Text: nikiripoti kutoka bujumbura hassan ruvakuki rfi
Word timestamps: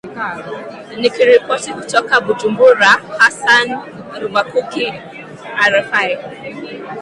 nikiripoti 0.99 1.69
kutoka 1.77 2.13
bujumbura 2.25 2.89
hassan 3.19 3.67
ruvakuki 4.19 4.85
rfi 5.73 6.07